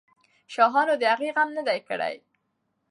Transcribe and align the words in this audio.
شاهانو 0.53 0.93
د 0.97 1.03
هغې 1.13 1.29
غم 1.35 1.49
نه 1.57 1.63
دی 1.67 1.79
کړی. 1.87 2.15